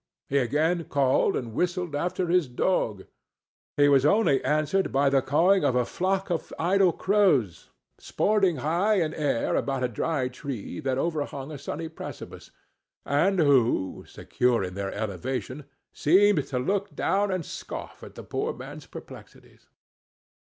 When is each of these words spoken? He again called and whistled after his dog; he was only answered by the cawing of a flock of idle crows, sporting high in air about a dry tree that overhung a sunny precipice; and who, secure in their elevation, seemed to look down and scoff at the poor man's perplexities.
He 0.29 0.39
again 0.39 0.85
called 0.85 1.35
and 1.35 1.53
whistled 1.53 1.95
after 1.95 2.25
his 2.25 2.47
dog; 2.47 3.05
he 3.77 3.87
was 3.87 4.03
only 4.03 4.43
answered 4.43 4.91
by 4.91 5.11
the 5.11 5.21
cawing 5.21 5.63
of 5.63 5.75
a 5.75 5.85
flock 5.85 6.31
of 6.31 6.51
idle 6.57 6.91
crows, 6.91 7.69
sporting 7.99 8.55
high 8.55 8.95
in 8.95 9.13
air 9.13 9.55
about 9.55 9.83
a 9.83 9.87
dry 9.87 10.27
tree 10.27 10.79
that 10.79 10.97
overhung 10.97 11.51
a 11.51 11.59
sunny 11.59 11.87
precipice; 11.87 12.49
and 13.05 13.37
who, 13.37 14.03
secure 14.07 14.63
in 14.63 14.73
their 14.73 14.91
elevation, 14.91 15.65
seemed 15.93 16.47
to 16.47 16.57
look 16.57 16.95
down 16.95 17.29
and 17.29 17.45
scoff 17.45 18.01
at 18.01 18.15
the 18.15 18.23
poor 18.23 18.53
man's 18.53 18.87
perplexities. 18.87 19.67